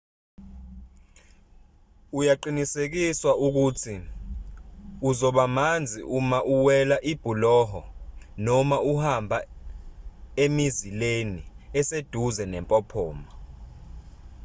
[2.17, 3.95] uyaqinisekiswa ukuthi
[5.09, 7.81] uzoba manzi uma uwela ibhuloho
[8.45, 9.37] noma uhamba
[10.43, 11.43] emizileni
[11.79, 13.29] eseduze nempophoma